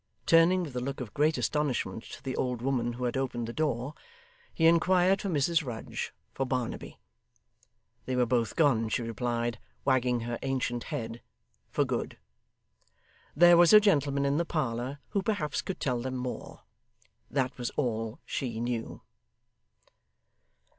Turning 0.25 0.63
with 0.63 0.75
a 0.75 0.79
look 0.79 0.99
of 0.99 1.13
great 1.13 1.37
astonishment 1.37 2.01
to 2.03 2.23
the 2.23 2.35
old 2.35 2.59
woman 2.59 2.93
who 2.93 3.03
had 3.03 3.15
opened 3.15 3.45
the 3.47 3.53
door, 3.53 3.93
he 4.51 4.65
inquired 4.65 5.21
for 5.21 5.29
Mrs 5.29 5.63
Rudge 5.63 6.11
for 6.33 6.43
Barnaby. 6.43 6.97
They 8.07 8.15
were 8.15 8.25
both 8.25 8.55
gone, 8.55 8.89
she 8.89 9.03
replied, 9.03 9.59
wagging 9.85 10.21
her 10.21 10.39
ancient 10.41 10.85
head, 10.85 11.21
for 11.69 11.85
good. 11.85 12.17
There 13.35 13.57
was 13.57 13.73
a 13.73 13.79
gentleman 13.79 14.25
in 14.25 14.37
the 14.37 14.43
parlour, 14.43 14.97
who 15.09 15.21
perhaps 15.21 15.61
could 15.61 15.79
tell 15.79 16.01
them 16.01 16.15
more. 16.15 16.63
That 17.29 17.55
was 17.59 17.69
all 17.77 18.19
SHE 18.25 18.59
knew. 18.59 19.01